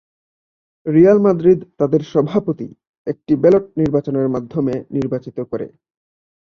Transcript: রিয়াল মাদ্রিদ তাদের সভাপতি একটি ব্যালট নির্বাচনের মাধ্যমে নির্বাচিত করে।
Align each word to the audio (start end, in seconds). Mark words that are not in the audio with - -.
রিয়াল 0.85 1.17
মাদ্রিদ 1.19 1.59
তাদের 1.79 2.01
সভাপতি 2.13 2.67
একটি 3.07 3.33
ব্যালট 3.35 3.65
নির্বাচনের 3.79 4.27
মাধ্যমে 4.29 4.73
নির্বাচিত 4.95 5.37
করে। 5.51 5.67